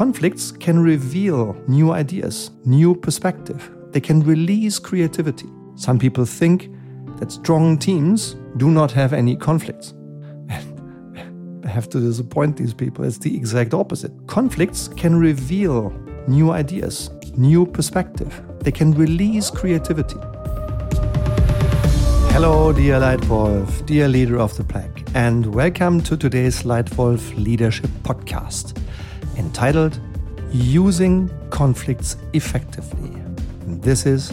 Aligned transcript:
Conflicts 0.00 0.50
can 0.50 0.78
reveal 0.78 1.54
new 1.68 1.92
ideas, 1.92 2.52
new 2.64 2.94
perspective. 2.94 3.70
They 3.90 4.00
can 4.00 4.20
release 4.20 4.78
creativity. 4.78 5.46
Some 5.74 5.98
people 5.98 6.24
think 6.24 6.70
that 7.18 7.30
strong 7.30 7.76
teams 7.76 8.34
do 8.56 8.70
not 8.70 8.90
have 8.92 9.12
any 9.12 9.36
conflicts. 9.36 9.92
I 10.48 11.68
have 11.68 11.90
to 11.90 12.00
disappoint 12.00 12.56
these 12.56 12.72
people. 12.72 13.04
It's 13.04 13.18
the 13.18 13.36
exact 13.36 13.74
opposite. 13.74 14.10
Conflicts 14.26 14.88
can 14.88 15.16
reveal 15.16 15.90
new 16.26 16.50
ideas, 16.50 17.10
new 17.36 17.66
perspective. 17.66 18.40
They 18.60 18.72
can 18.72 18.94
release 18.94 19.50
creativity. 19.50 20.16
Hello, 22.32 22.72
dear 22.72 22.98
Leitwolf, 23.00 23.84
dear 23.84 24.08
leader 24.08 24.38
of 24.38 24.56
the 24.56 24.64
pack, 24.64 25.02
and 25.14 25.54
welcome 25.54 26.00
to 26.04 26.16
today's 26.16 26.62
Leitwolf 26.62 27.36
Leadership 27.36 27.90
Podcast 28.02 28.80
entitled 29.36 30.00
Using 30.50 31.30
Conflicts 31.50 32.16
Effectively. 32.32 33.10
And 33.66 33.82
this 33.82 34.06
is 34.06 34.32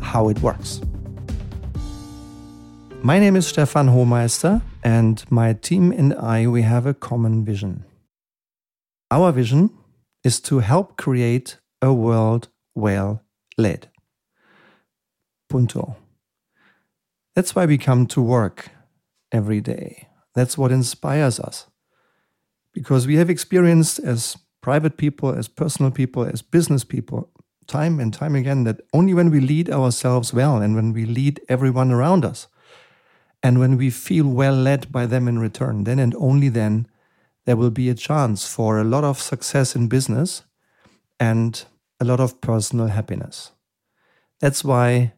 how 0.00 0.28
it 0.28 0.40
works. 0.40 0.80
My 3.02 3.18
name 3.18 3.36
is 3.36 3.46
Stefan 3.46 3.88
Homeister, 3.88 4.62
and 4.82 5.24
my 5.30 5.52
team 5.52 5.92
and 5.92 6.14
I 6.14 6.46
we 6.46 6.62
have 6.62 6.86
a 6.86 6.94
common 6.94 7.44
vision. 7.44 7.84
Our 9.10 9.30
vision 9.32 9.70
is 10.22 10.40
to 10.40 10.60
help 10.60 10.96
create 10.96 11.58
a 11.82 11.92
world 11.92 12.48
well 12.74 13.22
led. 13.58 13.90
Punto. 15.48 15.96
That's 17.34 17.54
why 17.54 17.66
we 17.66 17.78
come 17.78 18.06
to 18.06 18.22
work 18.22 18.70
every 19.32 19.60
day. 19.60 20.08
That's 20.34 20.56
what 20.56 20.72
inspires 20.72 21.38
us. 21.38 21.66
Because 22.74 23.06
we 23.06 23.16
have 23.16 23.30
experienced 23.30 23.98
as 24.00 24.36
private 24.60 24.96
people, 24.96 25.32
as 25.32 25.48
personal 25.48 25.90
people, 25.90 26.24
as 26.24 26.42
business 26.42 26.84
people, 26.84 27.30
time 27.66 28.00
and 28.00 28.12
time 28.12 28.34
again, 28.34 28.64
that 28.64 28.80
only 28.92 29.14
when 29.14 29.30
we 29.30 29.40
lead 29.40 29.70
ourselves 29.70 30.34
well 30.34 30.58
and 30.58 30.74
when 30.74 30.92
we 30.92 31.06
lead 31.06 31.40
everyone 31.48 31.90
around 31.90 32.24
us, 32.24 32.48
and 33.42 33.58
when 33.58 33.76
we 33.76 33.90
feel 33.90 34.26
well 34.26 34.54
led 34.54 34.90
by 34.90 35.06
them 35.06 35.28
in 35.28 35.38
return, 35.38 35.84
then 35.84 35.98
and 35.98 36.14
only 36.16 36.48
then 36.48 36.86
there 37.44 37.56
will 37.56 37.70
be 37.70 37.88
a 37.88 37.94
chance 37.94 38.46
for 38.46 38.78
a 38.78 38.84
lot 38.84 39.04
of 39.04 39.20
success 39.20 39.76
in 39.76 39.86
business 39.86 40.44
and 41.20 41.64
a 42.00 42.04
lot 42.04 42.20
of 42.20 42.40
personal 42.40 42.88
happiness. 42.88 43.52
That's 44.40 44.64
why 44.64 45.12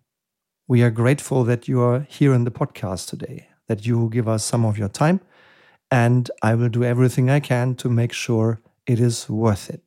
we 0.69 0.83
are 0.83 0.91
grateful 0.91 1.45
that 1.45 1.69
you 1.69 1.80
are 1.80 2.00
here 2.00 2.34
in 2.34 2.45
the 2.45 2.50
podcast 2.50 3.08
today, 3.08 3.48
that 3.69 3.86
you 3.86 4.11
give 4.12 4.28
us 4.28 4.45
some 4.45 4.64
of 4.64 4.77
your 4.77 4.89
time, 4.89 5.20
and 5.91 6.31
I 6.42 6.55
will 6.55 6.69
do 6.69 6.84
everything 6.84 7.31
I 7.31 7.41
can 7.41 7.75
to 7.77 7.89
make 7.89 8.12
sure 8.12 8.61
it 8.87 9.01
is 9.01 9.29
worth 9.29 9.70
it. 9.70 9.83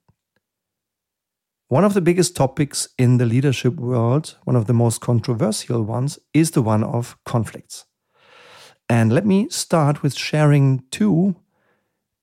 One 1.67 1.83
of 1.83 1.94
the 1.94 2.02
biggest 2.02 2.36
topics 2.36 2.88
in 2.97 3.17
the 3.17 3.25
leadership 3.25 3.75
world, 3.75 4.36
one 4.44 4.55
of 4.55 4.66
the 4.66 4.73
most 4.73 5.02
controversial 5.02 5.83
ones, 5.83 6.17
is 6.33 6.52
the 6.52 6.64
one 6.64 6.83
of 6.83 7.16
conflicts. 7.25 7.86
And 8.89 9.14
let 9.14 9.25
me 9.25 9.50
start 9.50 10.02
with 10.02 10.16
sharing 10.16 10.83
two 10.89 11.36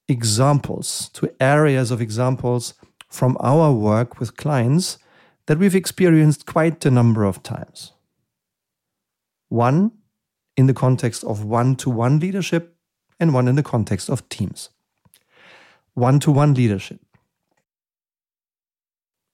examples, 0.08 1.10
two 1.12 1.30
areas 1.38 1.90
of 1.92 2.00
examples 2.00 2.74
from 3.08 3.36
our 3.40 3.72
work 3.72 4.18
with 4.18 4.36
clients 4.36 4.98
that 5.46 5.58
we've 5.58 5.76
experienced 5.76 6.46
quite 6.46 6.84
a 6.84 6.90
number 6.90 7.24
of 7.24 7.42
times. 7.42 7.92
One 9.48 9.92
in 10.56 10.66
the 10.66 10.74
context 10.74 11.22
of 11.22 11.44
one 11.44 11.76
to 11.76 11.90
one 11.90 12.18
leadership, 12.18 12.75
and 13.18 13.34
one 13.34 13.48
in 13.48 13.56
the 13.56 13.62
context 13.62 14.08
of 14.08 14.28
teams. 14.28 14.70
One 15.94 16.20
to 16.20 16.30
one 16.30 16.54
leadership. 16.54 17.00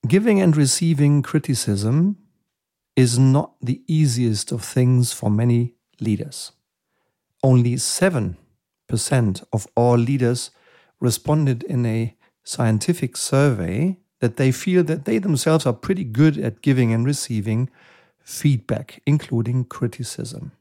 Giving 0.07 0.41
and 0.41 0.55
receiving 0.55 1.21
criticism 1.21 2.17
is 2.95 3.17
not 3.17 3.53
the 3.61 3.81
easiest 3.87 4.51
of 4.51 4.63
things 4.63 5.13
for 5.13 5.29
many 5.29 5.73
leaders 5.99 6.51
only 7.43 7.75
7% 7.75 8.35
of 9.51 9.67
all 9.75 9.97
leaders 9.97 10.51
responded 10.99 11.63
in 11.63 11.85
a 11.85 12.15
scientific 12.43 13.17
survey 13.17 13.97
that 14.21 14.37
they 14.37 14.51
feel 14.51 14.83
that 14.85 15.05
they 15.05 15.17
themselves 15.17 15.65
are 15.65 15.73
pretty 15.73 16.05
good 16.05 16.37
at 16.37 16.61
giving 16.61 16.93
and 16.93 17.05
receiving 17.05 17.69
feedback, 18.23 19.01
including 19.05 19.65
criticism. 19.65 20.53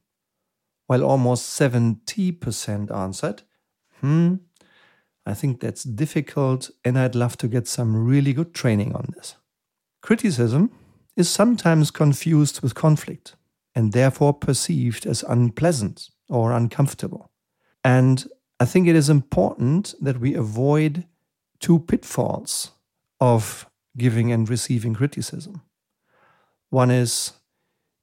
While 0.86 1.04
almost 1.04 1.58
70% 1.58 2.94
answered, 2.94 3.42
hmm, 4.00 4.34
I 5.24 5.34
think 5.34 5.60
that's 5.60 5.84
difficult 5.84 6.70
and 6.84 6.98
I'd 6.98 7.14
love 7.14 7.36
to 7.38 7.48
get 7.48 7.68
some 7.68 8.04
really 8.04 8.32
good 8.32 8.54
training 8.54 8.94
on 8.94 9.06
this. 9.14 9.36
Criticism 10.00 10.70
is 11.16 11.30
sometimes 11.30 11.90
confused 11.90 12.60
with 12.60 12.74
conflict 12.74 13.36
and 13.74 13.92
therefore 13.92 14.34
perceived 14.34 15.06
as 15.06 15.22
unpleasant 15.22 16.10
or 16.28 16.52
uncomfortable. 16.52 17.30
And 17.84 18.26
I 18.58 18.64
think 18.64 18.88
it 18.88 18.96
is 18.96 19.08
important 19.08 19.94
that 20.00 20.20
we 20.20 20.34
avoid 20.34 21.06
two 21.60 21.78
pitfalls 21.78 22.72
of 23.20 23.66
giving 23.96 24.32
and 24.32 24.48
receiving 24.48 24.94
criticism. 24.94 25.62
One 26.70 26.90
is 26.90 27.34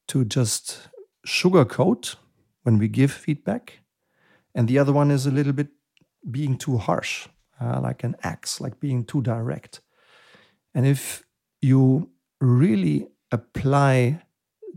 to 0.08 0.24
just 0.24 0.88
sugarcoat 1.26 2.16
when 2.62 2.78
we 2.78 2.88
give 2.88 3.10
feedback, 3.10 3.80
and 4.54 4.68
the 4.68 4.78
other 4.78 4.92
one 4.92 5.10
is 5.10 5.26
a 5.26 5.30
little 5.30 5.52
bit 5.52 5.68
being 6.30 6.56
too 6.56 6.76
harsh, 6.78 7.28
uh, 7.60 7.80
like 7.80 8.04
an 8.04 8.16
axe, 8.22 8.60
like 8.60 8.80
being 8.80 9.04
too 9.04 9.22
direct. 9.22 9.80
And 10.74 10.86
if 10.86 11.24
you 11.60 12.10
really 12.40 13.08
apply 13.32 14.22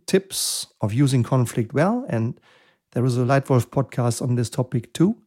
tips 0.05 0.67
of 0.81 0.93
using 0.93 1.23
conflict 1.23 1.73
well 1.73 2.05
and 2.09 2.39
there 2.91 3.05
is 3.05 3.17
a 3.17 3.21
Leitwolf 3.21 3.67
podcast 3.67 4.21
on 4.21 4.35
this 4.35 4.49
topic 4.49 4.93
too. 4.93 5.17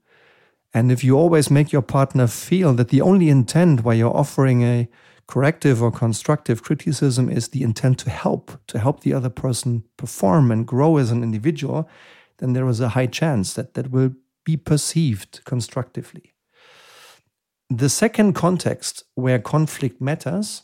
And 0.73 0.93
if 0.93 1.03
you 1.03 1.17
always 1.17 1.51
make 1.51 1.73
your 1.73 1.83
partner 1.83 2.27
feel 2.27 2.75
that 2.75 2.89
the 2.89 3.01
only 3.01 3.29
intent 3.29 3.85
why 3.85 3.95
you're 3.95 4.17
offering 4.17 4.63
a 4.63 4.89
corrective 5.27 5.83
or 5.83 5.91
constructive 5.91 6.63
criticism 6.63 7.29
is 7.29 7.49
the 7.49 7.63
intent 7.63 7.99
to 8.01 8.11
help, 8.11 8.61
to 8.69 8.79
help 8.79 9.01
the 9.01 9.13
other 9.13 9.31
person 9.31 9.83
perform 9.97 10.53
and 10.53 10.67
grow 10.67 10.99
as 10.99 11.11
an 11.11 11.23
individual, 11.23 11.89
then 12.39 12.53
there 12.53 12.69
is 12.69 12.81
a 12.81 12.91
high 12.91 13.07
chance 13.07 13.55
that 13.55 13.75
that 13.75 13.91
will 13.91 14.13
be 14.45 14.57
perceived 14.57 15.45
constructively. 15.45 16.35
The 17.69 17.89
second 17.89 18.35
context 18.35 19.05
where 19.15 19.39
conflict 19.39 20.01
matters 20.01 20.63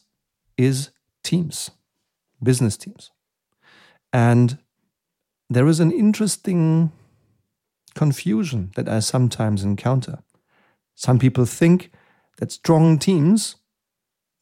is 0.56 0.90
teams, 1.24 1.70
business 2.42 2.76
teams. 2.76 3.10
And 4.12 4.58
there 5.50 5.66
is 5.66 5.80
an 5.80 5.90
interesting 5.90 6.92
confusion 7.94 8.70
that 8.76 8.88
I 8.88 9.00
sometimes 9.00 9.64
encounter. 9.64 10.18
Some 10.94 11.18
people 11.18 11.44
think 11.44 11.90
that 12.38 12.52
strong 12.52 12.98
teams 12.98 13.56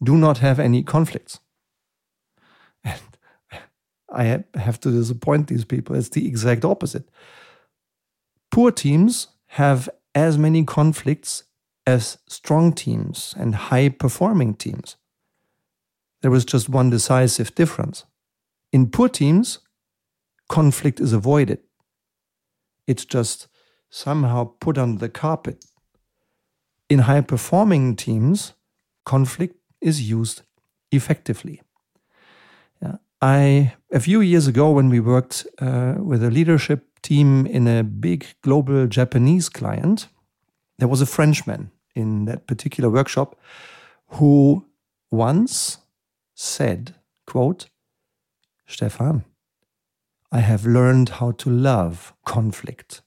do 0.03 0.17
not 0.17 0.39
have 0.39 0.59
any 0.59 0.83
conflicts. 0.83 1.41
I 4.13 4.45
have 4.55 4.81
to 4.81 4.91
disappoint 4.91 5.49
these 5.49 5.65
people. 5.65 5.97
It's 5.97 6.09
the 6.09 6.27
exact 6.27 6.65
opposite. 6.65 7.09
Poor 8.51 8.71
teams 8.73 9.29
have 9.49 9.89
as 10.15 10.37
many 10.37 10.65
conflicts 10.65 11.45
as 11.87 12.19
strong 12.27 12.73
teams 12.73 13.35
and 13.39 13.55
high 13.55 13.89
performing 13.89 14.55
teams. 14.55 14.97
There 16.23 16.31
was 16.31 16.45
just 16.45 16.69
one 16.69 16.91
decisive 16.91 17.55
difference. 17.55 18.05
In 18.73 18.91
poor 18.91 19.09
teams, 19.09 19.61
conflict 20.49 21.01
is 21.01 21.13
avoided. 21.13 21.61
It's 22.87 23.05
just 23.05 23.49
somehow 23.89 24.53
put 24.61 24.77
under 24.77 24.99
the 24.99 25.09
carpet. 25.09 25.65
In 26.89 27.01
high 27.01 27.21
performing 27.21 27.97
teams, 27.97 28.55
conflict 29.05 29.57
is 29.81 30.11
used 30.11 30.43
effectively. 30.91 31.63
I 33.21 33.75
a 33.93 34.01
few 34.01 34.21
years 34.21 34.47
ago 34.47 34.71
when 34.71 34.89
we 34.89 35.01
worked 35.01 35.47
uh, 35.61 35.95
with 35.99 36.23
a 36.23 36.31
leadership 36.31 36.87
team 37.03 37.47
in 37.47 37.67
a 37.67 37.83
big 37.83 38.27
global 38.43 38.87
Japanese 38.87 39.49
client, 39.49 40.09
there 40.79 40.89
was 40.89 41.03
a 41.03 41.07
Frenchman 41.07 41.71
in 41.95 42.25
that 42.25 42.47
particular 42.47 42.89
workshop 42.89 43.39
who 44.07 44.65
once 45.11 45.79
said, 46.35 46.95
quote, 47.27 47.69
Stefan, 48.67 49.25
I 50.33 50.41
have 50.41 50.65
learned 50.65 51.09
how 51.11 51.33
to 51.33 51.51
love 51.51 52.15
conflict. 52.25 53.03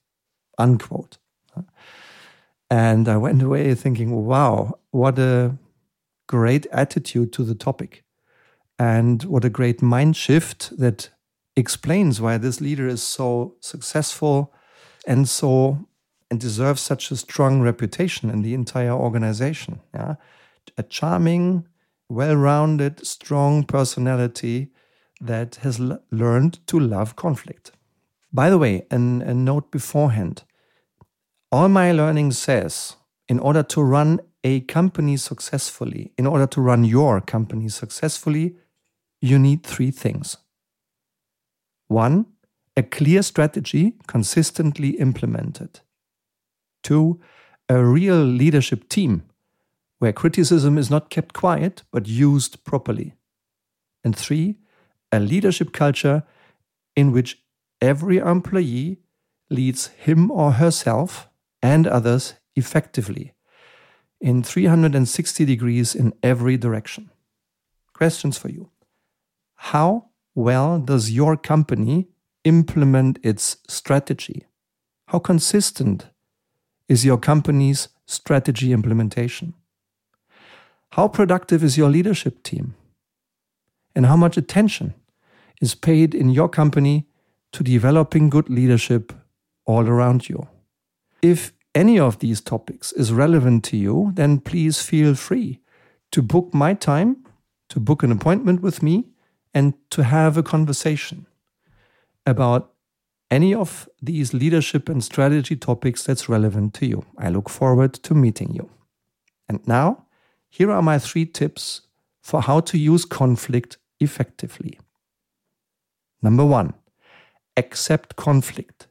Unquote. 0.58 1.18
And 2.70 3.08
I 3.08 3.16
went 3.16 3.42
away 3.42 3.74
thinking, 3.74 4.24
wow, 4.24 4.78
what 4.90 5.18
a 5.18 5.56
great 6.28 6.66
attitude 6.66 7.32
to 7.32 7.44
the 7.44 7.54
topic. 7.54 8.03
And 8.78 9.22
what 9.24 9.44
a 9.44 9.50
great 9.50 9.82
mind 9.82 10.16
shift 10.16 10.76
that 10.78 11.10
explains 11.56 12.20
why 12.20 12.38
this 12.38 12.60
leader 12.60 12.88
is 12.88 13.02
so 13.02 13.54
successful 13.60 14.52
and 15.06 15.28
so 15.28 15.86
and 16.30 16.40
deserves 16.40 16.80
such 16.80 17.10
a 17.10 17.16
strong 17.16 17.60
reputation 17.60 18.30
in 18.30 18.42
the 18.42 18.54
entire 18.54 18.92
organization. 18.92 19.80
Yeah? 19.92 20.16
a 20.78 20.82
charming, 20.82 21.66
well 22.08 22.34
rounded, 22.34 23.06
strong 23.06 23.64
personality 23.64 24.70
that 25.20 25.56
has 25.56 25.78
learned 26.10 26.66
to 26.66 26.80
love 26.80 27.16
conflict. 27.16 27.72
By 28.32 28.50
the 28.50 28.58
way, 28.58 28.86
an, 28.90 29.22
a 29.22 29.34
note 29.34 29.70
beforehand 29.70 30.44
all 31.52 31.68
my 31.68 31.92
learning 31.92 32.32
says 32.32 32.96
in 33.28 33.38
order 33.38 33.62
to 33.62 33.80
run 33.80 34.18
a 34.42 34.60
company 34.62 35.16
successfully, 35.16 36.12
in 36.18 36.26
order 36.26 36.48
to 36.48 36.60
run 36.60 36.82
your 36.82 37.20
company 37.20 37.68
successfully, 37.68 38.56
you 39.24 39.38
need 39.38 39.62
three 39.62 39.90
things. 39.90 40.36
One, 41.88 42.26
a 42.76 42.82
clear 42.82 43.22
strategy 43.22 43.94
consistently 44.06 44.90
implemented. 45.00 45.80
Two, 46.82 47.20
a 47.70 47.82
real 47.82 48.22
leadership 48.22 48.86
team 48.90 49.22
where 49.98 50.12
criticism 50.12 50.76
is 50.76 50.90
not 50.90 51.08
kept 51.08 51.32
quiet 51.32 51.84
but 51.90 52.06
used 52.06 52.62
properly. 52.64 53.14
And 54.04 54.14
three, 54.14 54.58
a 55.10 55.18
leadership 55.18 55.72
culture 55.72 56.24
in 56.94 57.10
which 57.10 57.42
every 57.80 58.18
employee 58.18 58.98
leads 59.48 59.86
him 59.86 60.30
or 60.30 60.52
herself 60.52 61.28
and 61.62 61.86
others 61.86 62.34
effectively 62.56 63.32
in 64.20 64.42
360 64.42 65.46
degrees 65.46 65.94
in 65.94 66.12
every 66.22 66.58
direction. 66.58 67.10
Questions 67.94 68.36
for 68.36 68.50
you. 68.50 68.70
How 69.72 70.10
well 70.34 70.78
does 70.78 71.10
your 71.10 71.38
company 71.38 72.08
implement 72.44 73.18
its 73.22 73.56
strategy? 73.66 74.44
How 75.08 75.18
consistent 75.18 76.10
is 76.86 77.06
your 77.06 77.16
company's 77.16 77.88
strategy 78.04 78.74
implementation? 78.74 79.54
How 80.92 81.08
productive 81.08 81.64
is 81.64 81.78
your 81.78 81.88
leadership 81.88 82.42
team? 82.42 82.74
And 83.96 84.04
how 84.04 84.16
much 84.16 84.36
attention 84.36 84.92
is 85.62 85.74
paid 85.74 86.14
in 86.14 86.28
your 86.28 86.50
company 86.50 87.06
to 87.52 87.64
developing 87.64 88.28
good 88.28 88.50
leadership 88.50 89.14
all 89.64 89.88
around 89.88 90.28
you? 90.28 90.46
If 91.22 91.54
any 91.74 91.98
of 91.98 92.18
these 92.18 92.42
topics 92.42 92.92
is 92.92 93.14
relevant 93.14 93.64
to 93.64 93.78
you, 93.78 94.12
then 94.12 94.40
please 94.40 94.82
feel 94.82 95.14
free 95.14 95.60
to 96.12 96.20
book 96.20 96.52
my 96.52 96.74
time, 96.74 97.24
to 97.70 97.80
book 97.80 98.02
an 98.02 98.12
appointment 98.12 98.60
with 98.60 98.82
me, 98.82 99.13
and 99.54 99.74
to 99.90 100.02
have 100.02 100.36
a 100.36 100.42
conversation 100.42 101.26
about 102.26 102.72
any 103.30 103.54
of 103.54 103.88
these 104.02 104.34
leadership 104.34 104.88
and 104.88 105.02
strategy 105.02 105.56
topics 105.56 106.04
that's 106.04 106.28
relevant 106.28 106.74
to 106.74 106.86
you. 106.86 107.04
I 107.18 107.30
look 107.30 107.48
forward 107.48 107.94
to 107.94 108.14
meeting 108.14 108.52
you. 108.54 108.68
And 109.48 109.66
now, 109.66 110.06
here 110.50 110.70
are 110.70 110.82
my 110.82 110.98
three 110.98 111.26
tips 111.26 111.82
for 112.22 112.42
how 112.42 112.60
to 112.60 112.78
use 112.78 113.04
conflict 113.04 113.78
effectively. 114.00 114.78
Number 116.22 116.44
one, 116.44 116.74
accept 117.56 118.16
conflict. 118.16 118.86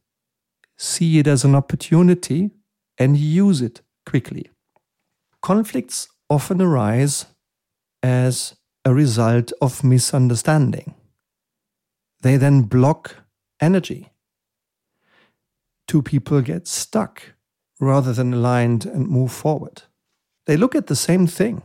See 0.78 1.20
it 1.20 1.28
as 1.28 1.44
an 1.44 1.56
opportunity 1.56 2.52
and 2.98 3.18
use 3.18 3.62
it 3.62 3.82
quickly. 4.06 4.50
Conflicts 5.42 6.08
often 6.30 6.62
arise 6.62 7.26
as 8.02 8.56
a 8.86 8.94
result 8.94 9.52
of 9.62 9.84
misunderstanding. 9.84 10.96
They 12.22 12.38
then 12.38 12.64
block 12.64 13.18
energy. 13.62 14.12
Two 15.88 16.02
people 16.02 16.42
get 16.42 16.68
stuck 16.68 17.34
rather 17.80 18.14
than 18.14 18.34
aligned 18.34 18.86
and 18.86 19.08
move 19.08 19.32
forward. 19.32 19.84
They 20.46 20.58
look 20.58 20.76
at 20.76 20.88
the 20.88 20.96
same 20.96 21.28
thing, 21.28 21.62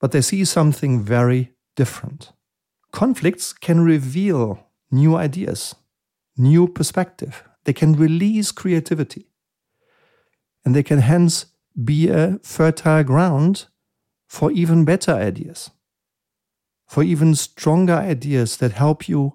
but 0.00 0.12
they 0.12 0.20
see 0.20 0.44
something 0.44 1.02
very 1.02 1.52
different. 1.74 2.32
Conflicts 2.92 3.52
can 3.52 3.80
reveal 3.80 4.66
new 4.90 5.16
ideas, 5.16 5.74
new 6.36 6.68
perspective. 6.68 7.44
They 7.64 7.72
can 7.72 7.94
release 7.94 8.52
creativity 8.52 9.26
and 10.64 10.74
they 10.74 10.82
can 10.82 10.98
hence 10.98 11.46
be 11.84 12.08
a 12.08 12.38
fertile 12.42 13.04
ground 13.04 13.66
for 14.28 14.50
even 14.50 14.84
better 14.84 15.12
ideas, 15.12 15.70
for 16.86 17.02
even 17.02 17.34
stronger 17.34 17.94
ideas 17.94 18.56
that 18.58 18.72
help 18.72 19.08
you 19.08 19.34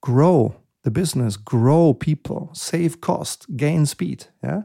grow 0.00 0.56
the 0.82 0.90
business, 0.90 1.36
grow 1.36 1.94
people, 1.94 2.50
save 2.52 3.00
cost, 3.00 3.56
gain 3.56 3.86
speed. 3.86 4.26
Yeah. 4.42 4.62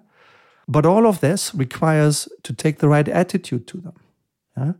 But 0.67 0.85
all 0.85 1.05
of 1.05 1.19
this 1.19 1.53
requires 1.53 2.27
to 2.43 2.53
take 2.53 2.79
the 2.79 2.89
right 2.89 3.07
attitude 3.07 3.67
to 3.67 3.77
them. 3.77 3.93
Yeah? 4.57 4.73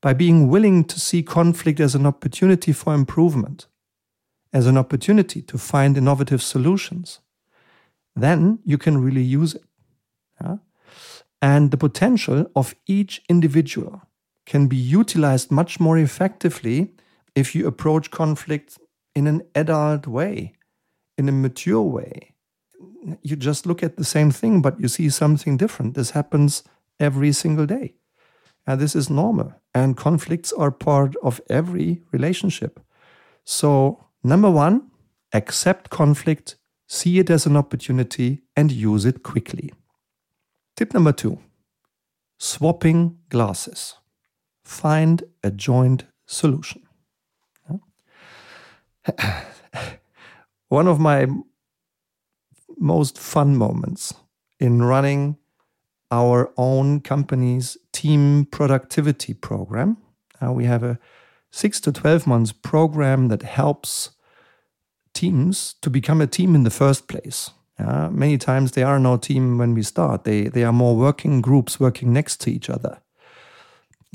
By 0.00 0.14
being 0.14 0.48
willing 0.48 0.84
to 0.84 1.00
see 1.00 1.22
conflict 1.22 1.80
as 1.80 1.94
an 1.94 2.06
opportunity 2.06 2.72
for 2.72 2.94
improvement, 2.94 3.66
as 4.52 4.66
an 4.66 4.78
opportunity 4.78 5.42
to 5.42 5.58
find 5.58 5.96
innovative 5.96 6.40
solutions, 6.40 7.20
then 8.14 8.60
you 8.64 8.78
can 8.78 8.98
really 8.98 9.22
use 9.22 9.54
it. 9.54 9.64
Yeah? 10.40 10.56
And 11.42 11.70
the 11.70 11.76
potential 11.76 12.46
of 12.54 12.74
each 12.86 13.22
individual 13.28 14.02
can 14.46 14.68
be 14.68 14.76
utilized 14.76 15.50
much 15.50 15.78
more 15.78 15.98
effectively 15.98 16.94
if 17.34 17.54
you 17.54 17.66
approach 17.66 18.10
conflict 18.10 18.78
in 19.14 19.26
an 19.26 19.42
adult 19.54 20.06
way, 20.06 20.52
in 21.18 21.28
a 21.28 21.32
mature 21.32 21.82
way. 21.82 22.34
You 23.22 23.36
just 23.36 23.66
look 23.66 23.82
at 23.82 23.96
the 23.96 24.04
same 24.04 24.30
thing, 24.30 24.62
but 24.62 24.80
you 24.80 24.88
see 24.88 25.10
something 25.10 25.56
different. 25.56 25.94
This 25.94 26.10
happens 26.10 26.62
every 26.98 27.32
single 27.32 27.66
day. 27.66 27.94
And 28.66 28.80
this 28.80 28.96
is 28.96 29.08
normal. 29.10 29.52
And 29.74 29.96
conflicts 29.96 30.52
are 30.52 30.70
part 30.70 31.14
of 31.22 31.40
every 31.48 32.02
relationship. 32.10 32.80
So, 33.44 34.04
number 34.24 34.50
one, 34.50 34.90
accept 35.32 35.90
conflict, 35.90 36.56
see 36.88 37.18
it 37.18 37.30
as 37.30 37.46
an 37.46 37.56
opportunity, 37.56 38.42
and 38.56 38.72
use 38.72 39.04
it 39.04 39.22
quickly. 39.22 39.72
Tip 40.76 40.94
number 40.94 41.12
two 41.12 41.38
swapping 42.38 43.18
glasses. 43.30 43.94
Find 44.66 45.22
a 45.44 45.52
joint 45.52 46.06
solution. 46.26 46.82
One 50.68 50.88
of 50.88 50.98
my 50.98 51.28
most 52.76 53.16
fun 53.16 53.56
moments 53.56 54.12
in 54.58 54.82
running 54.82 55.36
our 56.10 56.52
own 56.56 56.98
company's 56.98 57.78
team 57.92 58.44
productivity 58.46 59.34
program. 59.34 59.98
Uh, 60.44 60.52
we 60.52 60.64
have 60.64 60.82
a 60.82 60.98
six 61.52 61.78
to 61.82 61.92
12 61.92 62.26
months 62.26 62.50
program 62.50 63.28
that 63.28 63.44
helps 63.44 64.10
teams 65.14 65.76
to 65.80 65.88
become 65.88 66.20
a 66.20 66.26
team 66.26 66.56
in 66.56 66.64
the 66.64 66.70
first 66.70 67.06
place. 67.06 67.52
Uh, 67.78 68.08
many 68.10 68.36
times 68.36 68.72
they 68.72 68.82
are 68.82 68.98
no 68.98 69.16
team 69.16 69.58
when 69.58 69.74
we 69.74 69.82
start. 69.84 70.24
They 70.24 70.48
they 70.48 70.64
are 70.64 70.72
more 70.72 70.96
working 70.96 71.40
groups 71.40 71.78
working 71.78 72.12
next 72.12 72.40
to 72.40 72.50
each 72.50 72.68
other. 72.68 72.98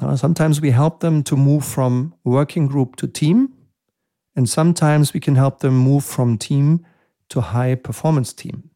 Uh, 0.02 0.16
sometimes 0.16 0.60
we 0.60 0.72
help 0.72 1.00
them 1.00 1.22
to 1.24 1.36
move 1.38 1.64
from 1.64 2.14
working 2.24 2.68
group 2.68 2.96
to 2.96 3.08
team, 3.08 3.54
and 4.36 4.50
sometimes 4.50 5.14
we 5.14 5.20
can 5.20 5.36
help 5.36 5.60
them 5.60 5.78
move 5.78 6.04
from 6.04 6.38
team 6.38 6.86
to 7.30 7.42
high 7.42 7.76
performance 7.76 8.34
team. 8.34 8.72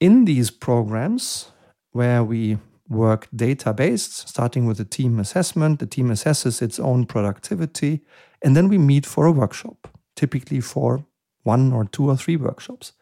In 0.00 0.24
these 0.24 0.50
programs, 0.50 1.50
where 1.92 2.24
we 2.24 2.56
work 2.88 3.28
data 3.34 3.74
based, 3.74 4.28
starting 4.28 4.64
with 4.64 4.80
a 4.80 4.84
team 4.84 5.20
assessment, 5.20 5.78
the 5.78 5.86
team 5.86 6.08
assesses 6.08 6.62
its 6.62 6.80
own 6.80 7.04
productivity, 7.04 8.00
and 8.42 8.56
then 8.56 8.68
we 8.68 8.78
meet 8.78 9.04
for 9.04 9.26
a 9.26 9.32
workshop, 9.32 9.88
typically 10.16 10.60
for 10.60 11.04
one 11.42 11.72
or 11.72 11.84
two 11.84 12.08
or 12.08 12.16
three 12.16 12.36
workshops. 12.36 12.92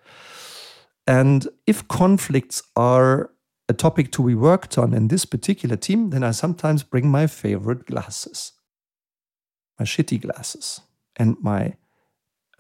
And 1.07 1.47
if 1.67 1.87
conflicts 1.89 2.63
are 2.75 3.31
a 3.69 3.75
topic 3.75 4.11
to 4.13 4.27
be 4.27 4.35
worked 4.35 4.79
on 4.79 4.95
in 4.95 5.09
this 5.09 5.25
particular 5.25 5.77
team, 5.77 6.11
then 6.11 6.25
I 6.25 6.31
sometimes 6.31 6.83
bring 6.83 7.09
my 7.11 7.27
favorite 7.27 7.87
glasses, 7.87 8.53
my 9.79 9.85
shitty 9.85 10.23
glasses, 10.23 10.81
and 11.17 11.37
my 11.41 11.77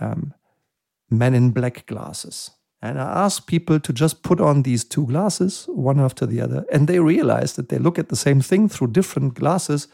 um, 0.00 0.34
men 1.10 1.34
in 1.34 1.50
black 1.50 1.86
glasses. 1.86 2.50
And 2.80 3.00
I 3.00 3.24
ask 3.24 3.46
people 3.46 3.80
to 3.80 3.92
just 3.92 4.22
put 4.22 4.40
on 4.40 4.62
these 4.62 4.84
two 4.84 5.06
glasses, 5.06 5.64
one 5.68 5.98
after 5.98 6.26
the 6.26 6.40
other, 6.40 6.64
and 6.70 6.86
they 6.86 7.00
realize 7.00 7.54
that 7.54 7.70
they 7.70 7.78
look 7.78 7.98
at 7.98 8.08
the 8.08 8.16
same 8.16 8.40
thing 8.40 8.68
through 8.68 8.88
different 8.88 9.34
glasses 9.34 9.88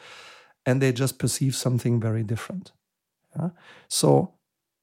and 0.67 0.83
they 0.83 0.93
just 0.93 1.19
perceive 1.19 1.55
something 1.55 2.01
very 2.01 2.23
different. 2.23 2.73
Yeah? 3.39 3.51
So 3.89 4.35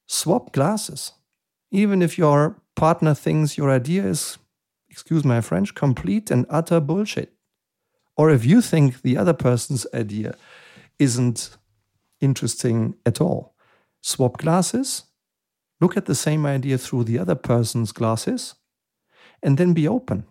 swap 0.07 0.51
glasses. 0.53 1.13
Even 1.71 2.01
if 2.01 2.17
your 2.17 2.61
partner 2.75 3.13
thinks 3.13 3.57
your 3.57 3.69
idea 3.69 4.03
is, 4.03 4.37
excuse 4.91 5.23
my 5.23 5.39
French, 5.39 5.73
complete 5.73 6.29
and 6.29 6.45
utter 6.49 6.81
bullshit. 6.81 7.33
Or 8.17 8.29
if 8.29 8.45
you 8.45 8.61
think 8.61 9.01
the 9.01 9.17
other 9.17 9.33
person's 9.33 9.87
idea 9.93 10.35
isn't 10.99 11.57
interesting 12.19 12.95
at 13.05 13.21
all, 13.21 13.55
swap 14.01 14.37
glasses, 14.37 15.03
look 15.79 15.95
at 15.95 16.05
the 16.05 16.13
same 16.13 16.45
idea 16.45 16.77
through 16.77 17.05
the 17.05 17.17
other 17.17 17.35
person's 17.35 17.93
glasses, 17.93 18.55
and 19.41 19.57
then 19.57 19.73
be 19.73 19.87
open. 19.87 20.25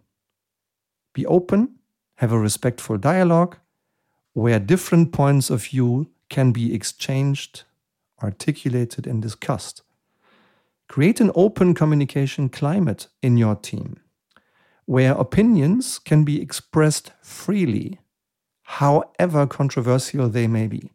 Be 1.15 1.25
open, 1.27 1.77
have 2.17 2.31
a 2.31 2.39
respectful 2.39 2.99
dialogue, 2.99 3.57
where 4.35 4.61
different 4.61 5.11
points 5.11 5.49
of 5.51 5.65
view 5.65 6.11
can 6.29 6.53
be 6.53 6.75
exchanged, 6.75 7.65
articulated, 8.23 9.07
and 9.07 9.23
discussed. 9.23 9.83
Create 10.87 11.21
an 11.21 11.33
open 11.35 11.75
communication 11.75 12.49
climate 12.49 13.09
in 13.23 13.37
your 13.37 13.57
team 13.57 13.97
where 14.91 15.13
opinions 15.13 16.01
can 16.01 16.25
be 16.25 16.43
expressed 16.43 17.13
freely, 17.23 18.01
however 18.65 19.47
controversial 19.47 20.29
they 20.29 20.49
may 20.49 20.67
be. 20.67 20.91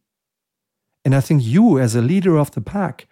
And 1.06 1.16
I 1.16 1.22
think 1.22 1.42
you, 1.46 1.80
as 1.80 1.96
a 1.96 2.02
leader 2.02 2.36
of 2.36 2.52
the 2.52 2.60
pack, 2.60 3.08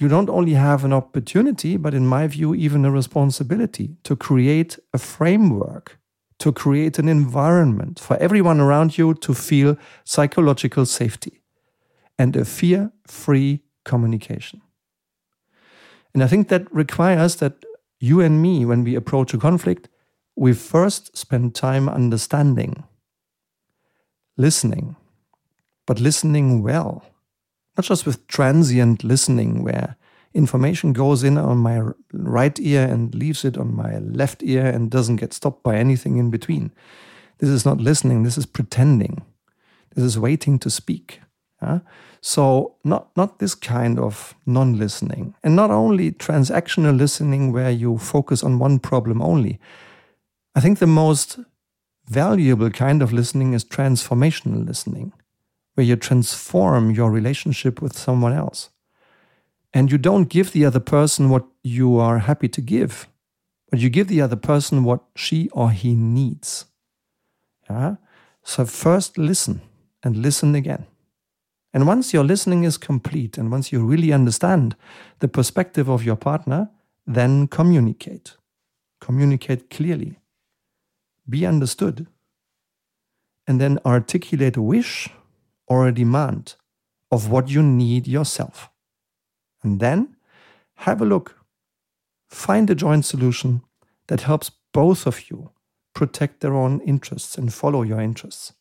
you 0.00 0.08
don't 0.08 0.28
only 0.28 0.54
have 0.54 0.84
an 0.84 0.92
opportunity, 0.92 1.76
but 1.76 1.94
in 1.94 2.04
my 2.04 2.26
view, 2.26 2.52
even 2.52 2.84
a 2.84 2.90
responsibility 2.90 3.94
to 4.02 4.16
create 4.16 4.76
a 4.92 4.98
framework, 4.98 6.00
to 6.40 6.50
create 6.50 6.98
an 6.98 7.08
environment 7.08 8.00
for 8.00 8.16
everyone 8.16 8.58
around 8.58 8.98
you 8.98 9.14
to 9.14 9.32
feel 9.32 9.76
psychological 10.02 10.84
safety 10.84 11.44
and 12.18 12.34
a 12.34 12.44
fear 12.44 12.90
free 13.06 13.62
communication. 13.84 14.62
And 16.12 16.24
I 16.24 16.26
think 16.26 16.48
that 16.48 16.66
requires 16.74 17.36
that 17.36 17.64
you 18.00 18.20
and 18.20 18.42
me, 18.42 18.64
when 18.64 18.82
we 18.82 18.96
approach 18.96 19.32
a 19.32 19.38
conflict, 19.38 19.88
we 20.36 20.52
first 20.52 21.16
spend 21.16 21.54
time 21.54 21.88
understanding, 21.88 22.84
listening, 24.36 24.96
but 25.86 26.00
listening 26.00 26.62
well 26.62 27.04
not 27.76 27.84
just 27.84 28.06
with 28.06 28.26
transient 28.26 29.02
listening 29.02 29.62
where 29.62 29.96
information 30.34 30.92
goes 30.92 31.22
in 31.22 31.38
on 31.38 31.58
my 31.58 31.82
right 32.12 32.58
ear 32.60 32.86
and 32.86 33.14
leaves 33.14 33.44
it 33.44 33.56
on 33.56 33.74
my 33.74 33.98
left 33.98 34.42
ear 34.42 34.66
and 34.66 34.90
doesn't 34.90 35.16
get 35.16 35.32
stopped 35.32 35.62
by 35.62 35.76
anything 35.76 36.18
in 36.18 36.30
between. 36.30 36.72
This 37.38 37.50
is 37.50 37.64
not 37.64 37.78
listening, 37.78 38.22
this 38.22 38.38
is 38.38 38.46
pretending. 38.46 39.22
This 39.94 40.04
is 40.04 40.18
waiting 40.18 40.58
to 40.60 40.70
speak. 40.70 41.20
So 42.20 42.76
not 42.82 43.16
not 43.16 43.38
this 43.38 43.54
kind 43.54 43.98
of 43.98 44.34
non-listening. 44.46 45.34
And 45.42 45.54
not 45.54 45.70
only 45.70 46.12
transactional 46.12 46.96
listening 46.96 47.52
where 47.52 47.70
you 47.70 47.98
focus 47.98 48.42
on 48.42 48.58
one 48.58 48.78
problem 48.78 49.22
only. 49.22 49.60
I 50.54 50.60
think 50.60 50.78
the 50.78 50.86
most 50.86 51.38
valuable 52.06 52.70
kind 52.70 53.02
of 53.02 53.12
listening 53.12 53.54
is 53.54 53.64
transformational 53.64 54.66
listening 54.66 55.12
where 55.74 55.86
you 55.86 55.96
transform 55.96 56.90
your 56.90 57.10
relationship 57.10 57.80
with 57.80 57.96
someone 57.96 58.32
else. 58.32 58.68
And 59.72 59.90
you 59.90 59.96
don't 59.96 60.28
give 60.28 60.52
the 60.52 60.66
other 60.66 60.80
person 60.80 61.30
what 61.30 61.46
you 61.62 61.98
are 61.98 62.18
happy 62.18 62.48
to 62.48 62.60
give, 62.60 63.08
but 63.70 63.80
you 63.80 63.88
give 63.88 64.08
the 64.08 64.20
other 64.20 64.36
person 64.36 64.84
what 64.84 65.00
she 65.16 65.48
or 65.50 65.70
he 65.70 65.94
needs. 65.94 66.66
Yeah? 67.70 67.96
So 68.42 68.66
first 68.66 69.16
listen 69.16 69.62
and 70.02 70.16
listen 70.16 70.54
again. 70.54 70.84
And 71.72 71.86
once 71.86 72.12
your 72.12 72.24
listening 72.24 72.64
is 72.64 72.76
complete 72.76 73.38
and 73.38 73.50
once 73.50 73.72
you 73.72 73.82
really 73.82 74.12
understand 74.12 74.76
the 75.20 75.28
perspective 75.28 75.88
of 75.88 76.04
your 76.04 76.16
partner, 76.16 76.68
then 77.06 77.48
communicate. 77.48 78.36
Communicate 79.00 79.70
clearly. 79.70 80.18
Be 81.32 81.46
understood. 81.46 82.06
And 83.46 83.58
then 83.58 83.78
articulate 83.86 84.58
a 84.58 84.62
wish 84.62 85.08
or 85.66 85.88
a 85.88 85.94
demand 85.94 86.56
of 87.10 87.30
what 87.30 87.48
you 87.48 87.62
need 87.62 88.06
yourself. 88.06 88.68
And 89.62 89.80
then 89.80 90.16
have 90.74 91.00
a 91.00 91.06
look. 91.06 91.38
Find 92.28 92.68
a 92.68 92.74
joint 92.74 93.06
solution 93.06 93.62
that 94.08 94.22
helps 94.22 94.50
both 94.72 95.06
of 95.06 95.30
you 95.30 95.50
protect 95.94 96.40
their 96.40 96.54
own 96.54 96.80
interests 96.80 97.38
and 97.38 97.52
follow 97.52 97.82
your 97.82 98.00
interests. 98.00 98.52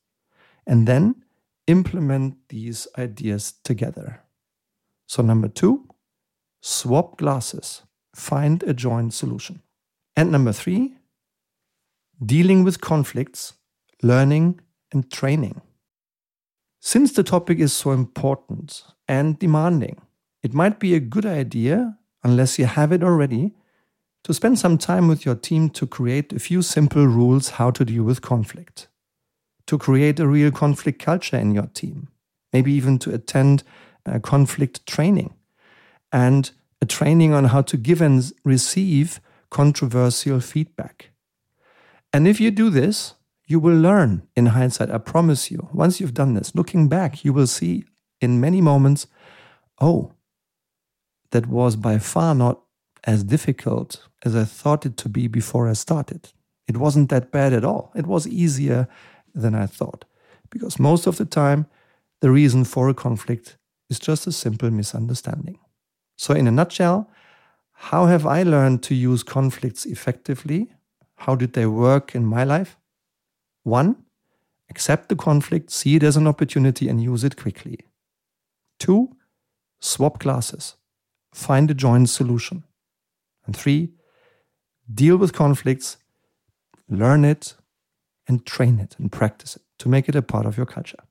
And 0.66 0.88
then 0.88 1.24
implement 1.68 2.36
these 2.48 2.88
ideas 2.98 3.54
together. 3.64 4.24
So, 5.08 5.22
number 5.22 5.50
two, 5.50 5.90
swap 6.62 7.18
glasses, 7.18 7.82
find 8.16 8.64
a 8.64 8.74
joint 8.74 9.14
solution. 9.14 9.62
And 10.16 10.32
number 10.32 10.54
three, 10.54 10.96
dealing 12.24 12.64
with 12.64 12.82
conflicts, 12.82 13.54
learning 14.04 14.60
and 14.92 15.12
training. 15.12 15.62
Since 16.80 17.14
the 17.14 17.24
topic 17.24 17.60
is 17.60 17.74
so 17.74 17.92
important 17.92 18.84
and 19.08 19.38
demanding, 19.38 20.02
it 20.44 20.54
might 20.54 20.80
be 20.80 20.96
a 20.96 21.00
good 21.00 21.26
idea, 21.26 21.98
unless 22.24 22.58
you 22.58 22.66
have 22.66 22.92
it 22.92 23.04
already, 23.04 23.54
to 24.24 24.34
spend 24.34 24.60
some 24.60 24.78
time 24.78 25.08
with 25.08 25.26
your 25.26 25.36
team 25.36 25.70
to 25.72 25.88
create 25.88 26.34
a 26.34 26.40
few 26.40 26.62
simple 26.62 27.08
rules 27.08 27.52
how 27.52 27.72
to 27.72 27.86
deal 27.86 28.04
with 28.04 28.22
conflict. 28.22 28.88
To 29.68 29.78
create 29.78 30.20
a 30.20 30.28
real 30.28 30.52
conflict 30.52 31.02
culture 31.02 31.38
in 31.38 31.54
your 31.54 31.68
team. 31.68 32.10
Maybe 32.52 32.72
even 32.74 33.00
to 33.00 33.14
attend 33.14 33.64
a 34.06 34.20
conflict 34.20 34.86
training 34.86 35.34
and 36.12 36.52
a 36.82 36.86
training 36.86 37.34
on 37.34 37.46
how 37.46 37.62
to 37.62 37.78
give 37.78 38.02
and 38.02 38.32
receive 38.44 39.22
controversial 39.50 40.40
feedback. 40.40 41.11
And 42.14 42.28
if 42.28 42.40
you 42.40 42.52
do 42.52 42.70
this, 42.70 43.16
you 43.48 43.60
will 43.60 43.78
learn 43.78 44.28
in 44.36 44.48
hindsight, 44.48 44.92
I 44.92 44.98
promise 44.98 45.52
you. 45.52 45.70
Once 45.74 46.00
you've 46.00 46.14
done 46.14 46.34
this, 46.34 46.56
looking 46.56 46.88
back, 46.88 47.26
you 47.26 47.34
will 47.34 47.48
see 47.48 47.86
in 48.20 48.40
many 48.40 48.62
moments, 48.62 49.08
oh, 49.80 50.14
that 51.32 51.48
was 51.48 51.76
by 51.76 51.98
far 51.98 52.36
not 52.36 52.62
as 53.04 53.24
difficult 53.24 54.08
as 54.24 54.36
I 54.36 54.44
thought 54.44 54.86
it 54.86 54.98
to 54.98 55.10
be 55.10 55.28
before 55.28 55.68
I 55.68 55.74
started. 55.74 56.32
It 56.68 56.78
wasn't 56.78 57.10
that 57.10 57.32
bad 57.32 57.54
at 57.54 57.66
all. 57.66 57.92
It 57.96 58.06
was 58.08 58.28
easier 58.28 58.88
than 59.34 59.56
I 59.56 59.66
thought. 59.66 60.06
Because 60.50 60.80
most 60.80 61.08
of 61.08 61.18
the 61.18 61.26
time, 61.26 61.66
the 62.20 62.32
reason 62.32 62.64
for 62.64 62.90
a 62.90 62.94
conflict 62.94 63.58
is 63.90 64.00
just 64.00 64.28
a 64.28 64.32
simple 64.32 64.70
misunderstanding. 64.70 65.60
So, 66.18 66.34
in 66.34 66.48
a 66.48 66.52
nutshell, 66.52 67.10
how 67.72 68.06
have 68.06 68.26
I 68.26 68.44
learned 68.44 68.84
to 68.84 68.96
use 68.96 69.24
conflicts 69.24 69.86
effectively? 69.86 70.72
How 71.26 71.36
did 71.36 71.54
they 71.54 71.68
work 71.68 72.16
in 72.16 72.26
my 72.26 72.44
life? 72.44 72.78
One, 73.64 74.06
accept 74.72 75.08
the 75.08 75.16
conflict, 75.16 75.70
see 75.70 75.96
it 75.96 76.02
as 76.02 76.18
an 76.18 76.26
opportunity, 76.26 76.90
and 76.90 77.00
use 77.00 77.24
it 77.24 77.38
quickly. 77.38 77.78
Two, 78.80 79.16
swap 79.80 80.20
classes, 80.20 80.78
find 81.32 81.70
a 81.70 81.76
joint 81.76 82.10
solution. 82.10 82.64
And 83.46 83.56
three, 83.56 83.94
deal 84.92 85.18
with 85.18 85.32
conflicts, 85.32 85.98
learn 86.90 87.24
it, 87.24 87.54
and 88.28 88.44
train 88.44 88.80
it 88.80 88.96
and 88.98 89.12
practice 89.12 89.56
it 89.56 89.62
to 89.78 89.90
make 89.90 90.10
it 90.10 90.16
a 90.16 90.24
part 90.24 90.48
of 90.48 90.58
your 90.58 90.66
culture. 90.66 91.04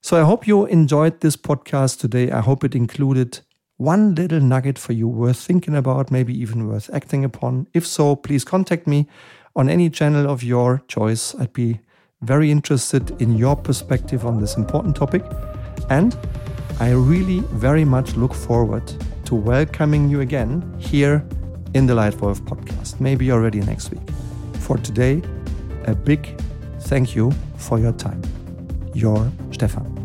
So 0.00 0.20
I 0.20 0.24
hope 0.24 0.46
you 0.46 0.66
enjoyed 0.66 1.20
this 1.20 1.36
podcast 1.36 1.98
today. 1.98 2.30
I 2.30 2.40
hope 2.40 2.62
it 2.62 2.76
included 2.76 3.40
one 3.82 4.14
little 4.14 4.40
nugget 4.40 4.78
for 4.78 4.92
you 4.92 5.08
worth 5.08 5.36
thinking 5.36 5.74
about, 5.74 6.10
maybe 6.10 6.32
even 6.38 6.68
worth 6.68 6.88
acting 6.92 7.24
upon. 7.24 7.66
If 7.74 7.84
so, 7.84 8.14
please 8.14 8.44
contact 8.44 8.86
me 8.86 9.08
on 9.56 9.68
any 9.68 9.90
channel 9.90 10.30
of 10.30 10.42
your 10.42 10.82
choice. 10.86 11.34
I'd 11.34 11.52
be 11.52 11.80
very 12.20 12.50
interested 12.50 13.20
in 13.20 13.36
your 13.36 13.56
perspective 13.56 14.24
on 14.24 14.40
this 14.40 14.56
important 14.56 14.94
topic. 14.94 15.24
And 15.90 16.16
I 16.78 16.92
really 16.92 17.40
very 17.50 17.84
much 17.84 18.14
look 18.14 18.34
forward 18.34 18.86
to 19.24 19.34
welcoming 19.34 20.08
you 20.08 20.20
again 20.20 20.74
here 20.78 21.26
in 21.74 21.86
the 21.86 21.94
Leitwolf 21.94 22.40
podcast, 22.42 23.00
maybe 23.00 23.32
already 23.32 23.60
next 23.60 23.90
week. 23.90 24.08
For 24.60 24.78
today, 24.78 25.22
a 25.86 25.94
big 25.94 26.40
thank 26.82 27.16
you 27.16 27.32
for 27.56 27.80
your 27.80 27.92
time. 27.92 28.22
Your 28.94 29.30
Stefan. 29.50 30.01